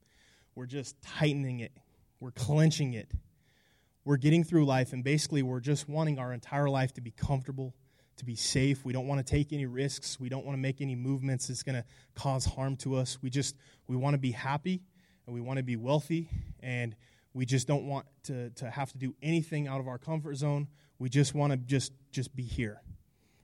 [0.55, 1.71] We're just tightening it.
[2.19, 3.13] We're clenching it
[4.09, 7.75] we're getting through life and basically we're just wanting our entire life to be comfortable,
[8.19, 8.85] to be safe.
[8.85, 10.19] We don't want to take any risks.
[10.19, 13.17] We don't want to make any movements that's going to cause harm to us.
[13.21, 13.55] We just
[13.87, 14.83] we want to be happy
[15.25, 16.29] and we want to be wealthy
[16.61, 16.95] and
[17.33, 20.67] we just don't want to, to have to do anything out of our comfort zone.
[20.97, 22.81] We just want to just just be here.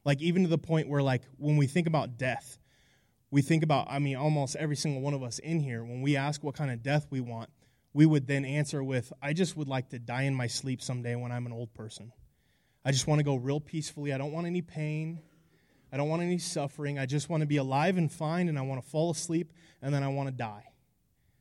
[0.04, 2.58] Like even to the point where like when we think about death,
[3.32, 6.16] we think about I mean almost every single one of us in here when we
[6.16, 7.50] ask what kind of death we want,
[7.94, 11.16] we would then answer with, I just would like to die in my sleep someday
[11.16, 12.12] when I'm an old person.
[12.86, 14.14] I just want to go real peacefully.
[14.14, 15.20] I don't want any pain.
[15.92, 17.00] I don't want any suffering.
[17.00, 19.94] I just want to be alive and fine, and I want to fall asleep, and
[19.94, 20.66] then I want to die.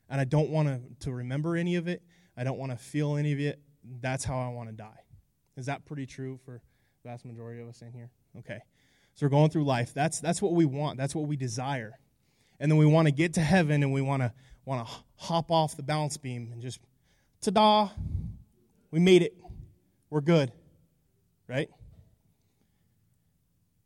[0.09, 2.03] And I don't want to, to remember any of it.
[2.37, 3.61] I don't want to feel any of it.
[4.01, 5.01] That's how I want to die.
[5.57, 6.63] Is that pretty true for
[7.03, 8.11] the vast majority of us in here?
[8.39, 8.61] Okay.
[9.15, 9.93] So we're going through life.
[9.95, 11.99] That's, that's what we want, that's what we desire.
[12.59, 14.33] And then we want to get to heaven and we want to
[14.65, 16.81] want to hop off the balance beam and just,
[17.43, 17.89] ta da,
[18.91, 19.37] we made it.
[20.11, 20.53] We're good.
[21.49, 21.69] Right?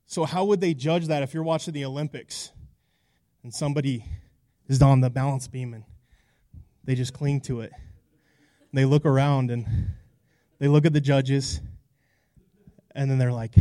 [0.07, 2.51] So, how would they judge that if you're watching the Olympics
[3.43, 4.05] and somebody
[4.69, 5.85] is on the balance beam and
[6.85, 7.73] they just cling to it?
[8.73, 9.67] They look around and
[10.59, 11.61] they look at the judges
[12.95, 13.55] and then they're like,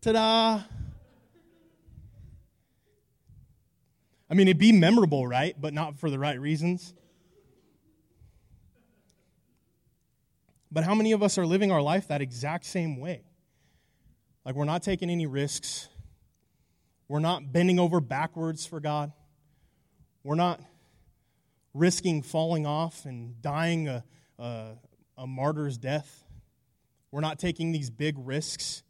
[0.00, 0.60] ta da,
[4.28, 5.54] I mean, it'd be memorable, right?
[5.60, 6.94] But not for the right reasons.
[10.70, 13.22] But how many of us are living our life that exact same way?
[14.44, 15.88] Like, we're not taking any risks.
[17.08, 19.12] We're not bending over backwards for God.
[20.22, 20.60] We're not
[21.72, 24.04] risking falling off and dying a,
[24.38, 24.72] a,
[25.18, 26.24] a martyr's death.
[27.10, 28.82] We're not taking these big risks.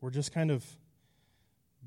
[0.00, 0.64] We're just kind of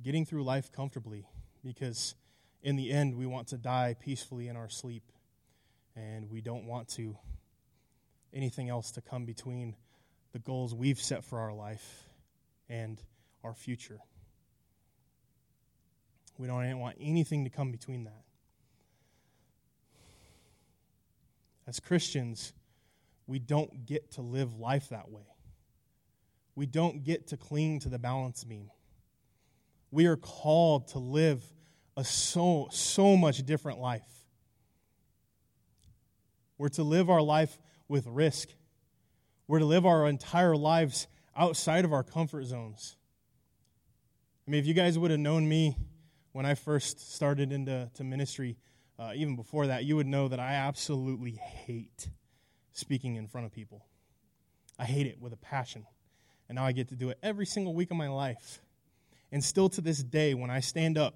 [0.02, 1.26] getting through life comfortably
[1.64, 2.16] because
[2.62, 5.04] in the end we want to die peacefully in our sleep
[5.96, 7.18] and we don't want to
[8.34, 9.76] anything else to come between
[10.32, 12.10] the goals we've set for our life
[12.70, 13.02] and
[13.44, 14.00] our future.
[16.38, 18.24] We don't want anything to come between that.
[21.68, 22.54] As Christians,
[23.28, 25.24] we don't get to live life that way.
[26.56, 28.70] we don't get to cling to the balance beam.
[29.92, 31.44] We are called to live
[31.96, 34.26] a so, so much different life.
[36.58, 37.58] We're to live our life
[37.88, 38.50] with risk.
[39.48, 42.96] We're to live our entire lives outside of our comfort zones.
[44.48, 45.78] I mean, if you guys would have known me
[46.32, 48.58] when I first started into to ministry,
[49.00, 52.08] uh, even before that, you would know that I absolutely hate
[52.72, 53.86] speaking in front of people.
[54.78, 55.86] I hate it with a passion.
[56.50, 58.62] And now I get to do it every single week of my life.
[59.32, 61.16] And still to this day, when I stand up,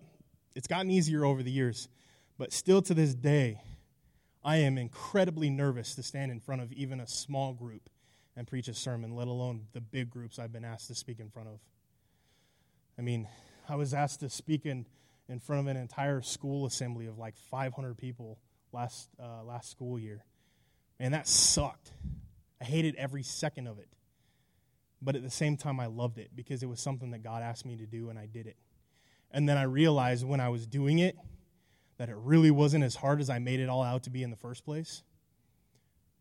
[0.55, 1.87] it's gotten easier over the years,
[2.37, 3.61] but still to this day,
[4.43, 7.89] I am incredibly nervous to stand in front of even a small group
[8.35, 11.29] and preach a sermon, let alone the big groups I've been asked to speak in
[11.29, 11.59] front of.
[12.97, 13.27] I mean,
[13.67, 14.85] I was asked to speak in,
[15.27, 18.39] in front of an entire school assembly of like 500 people
[18.71, 20.23] last, uh, last school year.
[20.99, 21.91] And that sucked.
[22.61, 23.89] I hated every second of it.
[25.01, 27.65] But at the same time, I loved it because it was something that God asked
[27.65, 28.57] me to do, and I did it.
[29.31, 31.17] And then I realized when I was doing it
[31.97, 34.29] that it really wasn't as hard as I made it all out to be in
[34.29, 35.03] the first place.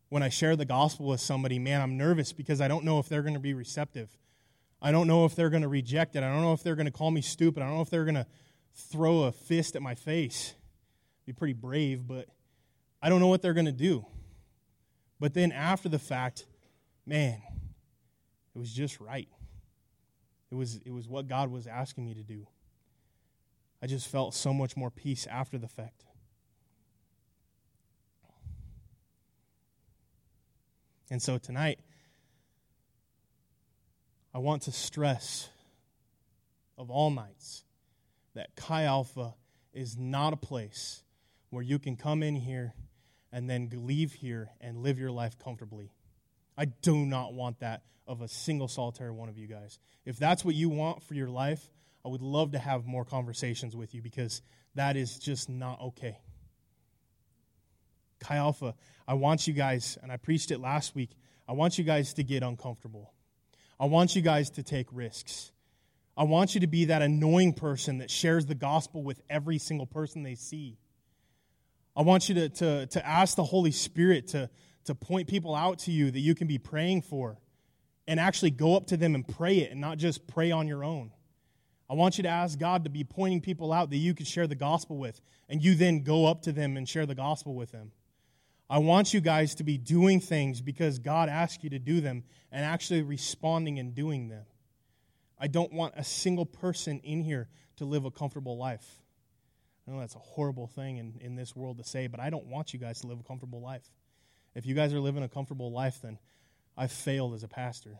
[0.09, 3.09] When I share the gospel with somebody, man, I'm nervous because I don't know if
[3.09, 4.09] they're going to be receptive.
[4.81, 6.23] I don't know if they're going to reject it.
[6.23, 7.61] I don't know if they're going to call me stupid.
[7.61, 8.27] I don't know if they're going to
[8.73, 10.53] throw a fist at my face.
[11.25, 12.27] Be pretty brave, but
[13.01, 14.05] I don't know what they're going to do.
[15.19, 16.45] But then after the fact,
[17.05, 17.41] man,
[18.55, 19.27] it was just right.
[20.51, 22.47] It was, it was what God was asking me to do.
[23.81, 26.05] I just felt so much more peace after the fact.
[31.09, 31.79] And so tonight,
[34.33, 35.49] I want to stress
[36.77, 37.63] of all nights
[38.35, 39.35] that Chi Alpha
[39.73, 41.03] is not a place
[41.49, 42.73] where you can come in here
[43.31, 45.91] and then leave here and live your life comfortably.
[46.57, 49.79] I do not want that of a single solitary one of you guys.
[50.05, 51.69] If that's what you want for your life,
[52.07, 54.41] I would love to have more conversations with you because
[54.75, 56.17] that is just not okay.
[58.21, 61.09] Chi Alpha, I want you guys, and I preached it last week,
[61.49, 63.11] I want you guys to get uncomfortable.
[63.77, 65.51] I want you guys to take risks.
[66.15, 69.85] I want you to be that annoying person that shares the gospel with every single
[69.85, 70.77] person they see.
[71.93, 74.49] I want you to, to, to ask the Holy Spirit to,
[74.85, 77.37] to point people out to you that you can be praying for
[78.07, 80.85] and actually go up to them and pray it and not just pray on your
[80.85, 81.11] own.
[81.89, 84.47] I want you to ask God to be pointing people out that you can share
[84.47, 87.71] the gospel with, and you then go up to them and share the gospel with
[87.71, 87.91] them.
[88.69, 92.23] I want you guys to be doing things because God asked you to do them
[92.51, 94.43] and actually responding and doing them.
[95.39, 98.85] I don't want a single person in here to live a comfortable life.
[99.87, 102.47] I know that's a horrible thing in, in this world to say, but I don't
[102.47, 103.89] want you guys to live a comfortable life.
[104.53, 106.19] If you guys are living a comfortable life, then
[106.75, 107.99] I've failed as a pastor.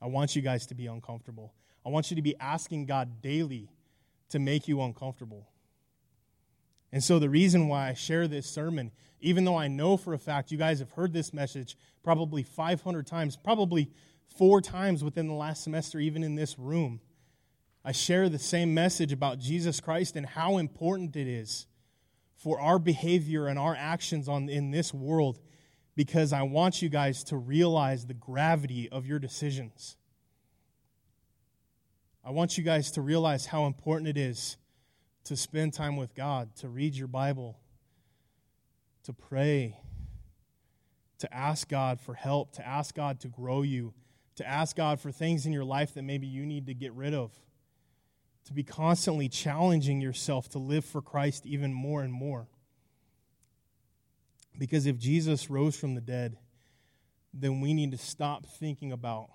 [0.00, 1.52] I want you guys to be uncomfortable.
[1.84, 3.70] I want you to be asking God daily
[4.30, 5.48] to make you uncomfortable.
[6.92, 10.18] And so, the reason why I share this sermon, even though I know for a
[10.18, 13.90] fact you guys have heard this message probably 500 times, probably
[14.36, 17.00] four times within the last semester, even in this room,
[17.84, 21.66] I share the same message about Jesus Christ and how important it is
[22.36, 25.38] for our behavior and our actions on, in this world
[25.94, 29.96] because I want you guys to realize the gravity of your decisions.
[32.22, 34.56] I want you guys to realize how important it is
[35.24, 37.58] to spend time with God, to read your Bible,
[39.04, 39.78] to pray,
[41.18, 43.94] to ask God for help, to ask God to grow you,
[44.36, 47.14] to ask God for things in your life that maybe you need to get rid
[47.14, 47.32] of,
[48.46, 52.48] to be constantly challenging yourself to live for Christ even more and more.
[54.58, 56.36] Because if Jesus rose from the dead,
[57.32, 59.30] then we need to stop thinking about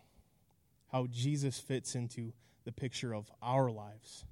[0.91, 2.33] how Jesus fits into
[2.66, 4.26] the picture of our lives.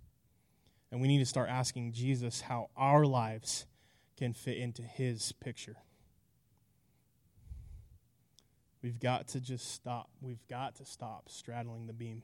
[0.92, 3.66] And we need to start asking Jesus how our lives
[4.18, 5.78] can fit into his picture.
[8.82, 10.10] We've got to just stop.
[10.22, 12.24] We've got to stop straddling the beam.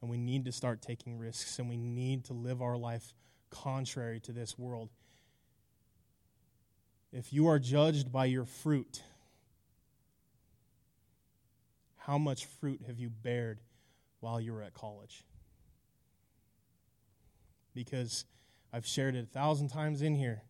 [0.00, 3.12] And we need to start taking risks, and we need to live our life
[3.50, 4.88] contrary to this world.
[7.12, 9.02] If you are judged by your fruit,
[11.98, 13.60] how much fruit have you bared
[14.20, 15.24] while you were at college.
[17.74, 18.24] Because
[18.72, 20.42] I've shared it a thousand times in here.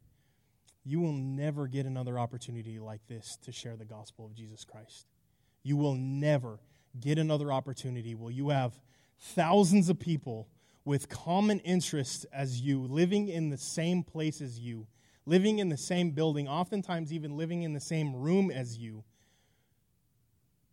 [0.84, 5.06] You will never get another opportunity like this to share the gospel of Jesus Christ.
[5.62, 6.58] You will never
[6.98, 8.78] get another opportunity Will you have
[9.20, 10.48] thousands of people
[10.84, 14.86] with common interests as you, living in the same place as you,
[15.26, 19.04] living in the same building, oftentimes even living in the same room as you,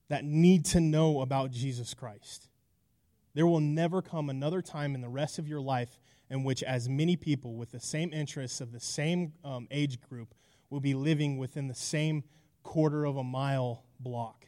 [0.08, 2.48] that need to know about Jesus Christ.
[3.38, 6.90] There will never come another time in the rest of your life in which as
[6.90, 10.34] many people with the same interests of the same um, age group
[10.72, 12.24] will be living within the same
[12.64, 14.48] quarter of a mile block.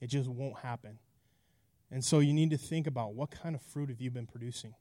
[0.00, 0.98] It just won't happen.
[1.90, 4.72] And so you need to think about what kind of fruit have you been producing?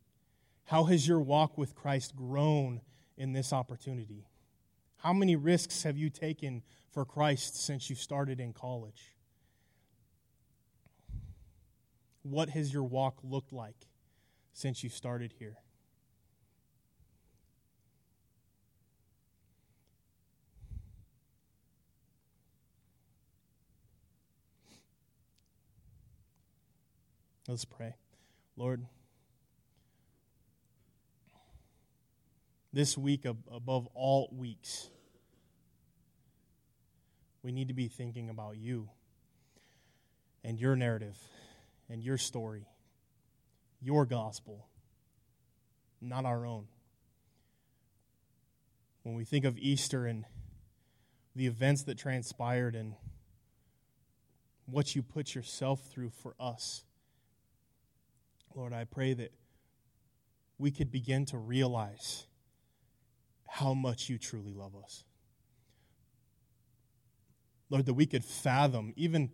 [0.64, 2.80] How has your walk with Christ grown
[3.18, 4.30] in this opportunity?
[5.00, 9.15] How many risks have you taken for Christ since you started in college?
[12.28, 13.76] What has your walk looked like
[14.52, 15.58] since you started here?
[27.48, 27.94] Let's pray.
[28.58, 28.88] Lord,
[32.74, 34.90] this week, above all weeks,
[37.44, 38.90] we need to be thinking about you
[40.44, 41.20] and your narrative
[41.90, 42.68] and your story,
[43.82, 44.68] your gospel,
[46.02, 46.68] not our own.
[49.04, 50.26] When we think of Easter and
[51.36, 52.96] the events that transpired and
[54.66, 56.84] what you put yourself through for us,
[58.56, 59.32] Lord, I pray that
[60.58, 62.26] we could begin to realize
[63.48, 65.04] how much you truly love us.
[67.70, 69.30] Lord, that we could fathom, even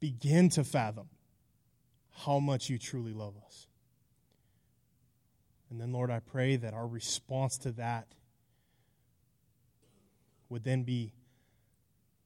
[0.00, 1.08] begin to fathom,
[2.14, 3.66] how much you truly love us.
[5.70, 8.06] And then, Lord, I pray that our response to that
[10.48, 11.12] would then be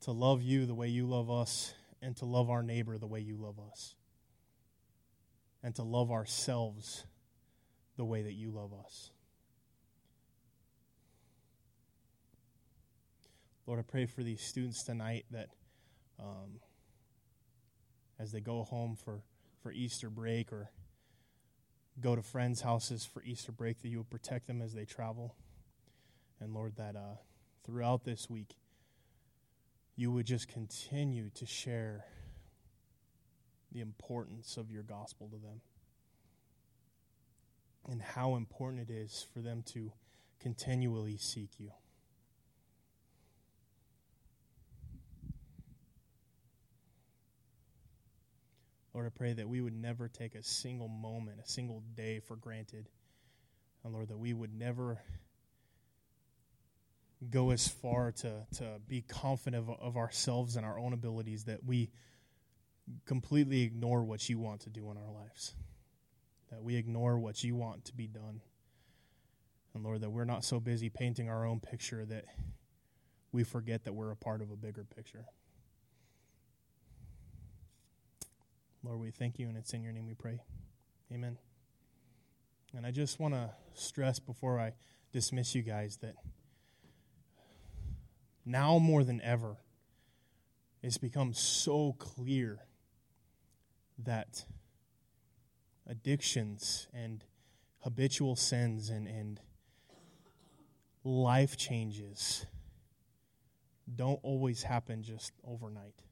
[0.02, 3.20] to love you the way you love us and to love our neighbor the way
[3.20, 3.94] you love us
[5.62, 7.04] and to love ourselves
[7.96, 9.10] the way that you love us.
[13.66, 15.48] Lord, I pray for these students tonight that
[16.18, 16.60] um,
[18.18, 19.20] as they go home for,
[19.68, 20.70] for Easter break or
[22.00, 25.34] go to friends' houses for Easter break, that you would protect them as they travel.
[26.40, 27.16] And Lord, that uh,
[27.66, 28.56] throughout this week,
[29.94, 32.06] you would just continue to share
[33.70, 35.60] the importance of your gospel to them
[37.90, 39.92] and how important it is for them to
[40.40, 41.72] continually seek you.
[48.98, 52.34] Lord, I pray that we would never take a single moment, a single day for
[52.34, 52.88] granted.
[53.84, 54.98] And Lord, that we would never
[57.30, 61.62] go as far to, to be confident of, of ourselves and our own abilities that
[61.64, 61.90] we
[63.06, 65.54] completely ignore what you want to do in our lives,
[66.50, 68.40] that we ignore what you want to be done.
[69.74, 72.24] And Lord, that we're not so busy painting our own picture that
[73.30, 75.26] we forget that we're a part of a bigger picture.
[78.84, 80.40] Lord, we thank you, and it's in your name we pray.
[81.12, 81.38] Amen.
[82.76, 84.74] And I just want to stress before I
[85.12, 86.14] dismiss you guys that
[88.44, 89.56] now more than ever,
[90.82, 92.60] it's become so clear
[93.98, 94.44] that
[95.86, 97.24] addictions and
[97.80, 99.40] habitual sins and, and
[101.02, 102.46] life changes
[103.96, 106.02] don't always happen just overnight.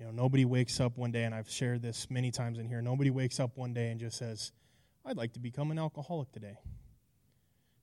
[0.00, 2.80] You know, nobody wakes up one day, and I've shared this many times in here.
[2.82, 4.50] Nobody wakes up one day and just says,
[5.04, 6.58] I'd like to become an alcoholic today.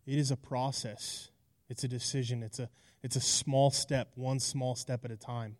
[0.05, 1.30] It is a process,
[1.70, 2.70] it's a decision, it's a,
[3.03, 5.57] it's a small step, one small step at a time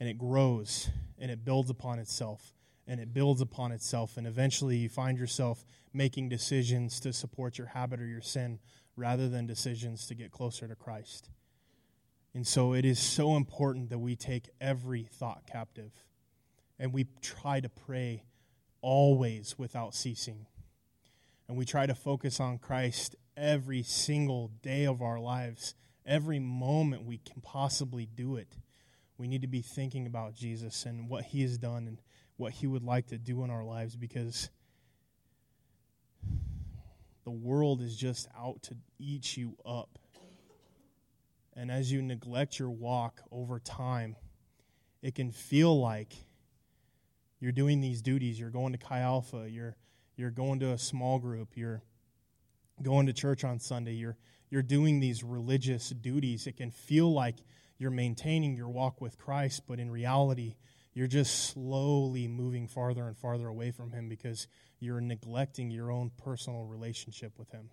[0.00, 2.52] and it grows and it builds upon itself
[2.86, 7.68] and it builds upon itself and eventually you find yourself making decisions to support your
[7.68, 8.58] habit or your sin
[8.96, 11.30] rather than decisions to get closer to Christ.
[12.34, 15.92] And so it is so important that we take every thought captive
[16.78, 18.24] and we try to pray
[18.80, 20.46] always without ceasing.
[21.48, 25.74] And we try to focus on Christ every single day of our lives,
[26.06, 28.56] every moment we can possibly do it
[29.18, 32.00] we need to be thinking about Jesus and what he has done and
[32.36, 34.48] what he would like to do in our lives because
[37.24, 39.98] the world is just out to eat you up.
[41.58, 44.14] And as you neglect your walk over time,
[45.02, 46.14] it can feel like
[47.40, 48.38] you're doing these duties.
[48.38, 49.76] You're going to Chi Alpha, you're,
[50.16, 51.82] you're going to a small group, you're
[52.80, 54.16] going to church on Sunday, you're,
[54.50, 56.46] you're doing these religious duties.
[56.46, 57.38] It can feel like
[57.76, 60.54] you're maintaining your walk with Christ, but in reality,
[60.94, 64.46] you're just slowly moving farther and farther away from Him because
[64.78, 67.70] you're neglecting your own personal relationship with Him.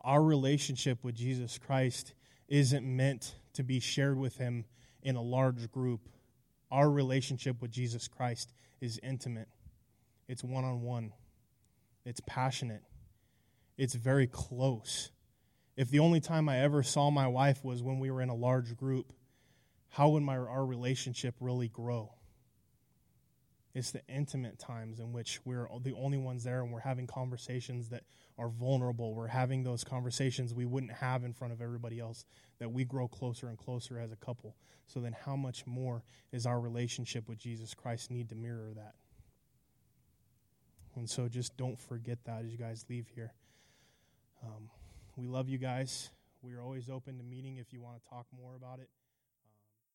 [0.00, 2.12] Our relationship with Jesus Christ
[2.48, 4.64] isn't meant to be shared with Him
[5.02, 6.08] in a large group
[6.70, 9.48] Our relationship with Jesus Christ is intimate,
[10.28, 11.12] it's one on one,
[12.04, 12.82] it's passionate,
[13.78, 15.10] it's very close.
[15.76, 18.34] If the only time I ever saw my wife was when we were in a
[18.34, 19.12] large group,
[19.90, 22.15] how would my, our relationship really grow?
[23.76, 27.90] It's the intimate times in which we're the only ones there and we're having conversations
[27.90, 28.04] that
[28.38, 29.14] are vulnerable.
[29.14, 32.24] We're having those conversations we wouldn't have in front of everybody else,
[32.58, 34.56] that we grow closer and closer as a couple.
[34.86, 38.94] So then, how much more is our relationship with Jesus Christ need to mirror that?
[40.94, 43.34] And so, just don't forget that as you guys leave here.
[44.42, 44.70] Um,
[45.16, 46.08] we love you guys.
[46.40, 48.88] We are always open to meeting if you want to talk more about it.